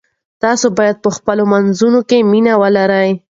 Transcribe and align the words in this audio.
تاسو 0.43 0.65
باید 0.77 0.97
په 1.03 1.09
خپلو 1.17 1.43
منځونو 1.53 1.99
کې 2.09 2.17
مینه 2.31 2.53
ولرئ. 2.61 3.09